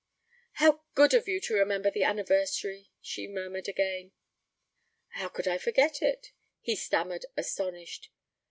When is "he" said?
6.59-6.75